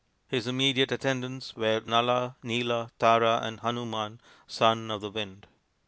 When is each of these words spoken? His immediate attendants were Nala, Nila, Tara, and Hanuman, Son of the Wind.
His 0.29 0.47
immediate 0.47 0.91
attendants 0.91 1.55
were 1.55 1.79
Nala, 1.85 2.35
Nila, 2.41 2.89
Tara, 2.97 3.39
and 3.43 3.59
Hanuman, 3.59 4.19
Son 4.47 4.89
of 4.89 4.99
the 4.99 5.11
Wind. 5.11 5.45